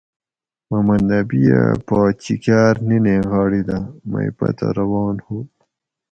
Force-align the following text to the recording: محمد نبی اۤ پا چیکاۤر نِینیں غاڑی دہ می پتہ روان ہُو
محمد 0.69 1.01
نبی 1.11 1.41
اۤ 1.59 1.69
پا 1.87 1.99
چیکاۤر 2.23 2.75
نِینیں 2.87 3.23
غاڑی 3.31 3.61
دہ 3.67 3.77
می 4.09 4.25
پتہ 4.37 4.67
روان 4.77 5.15
ہُو 5.25 5.37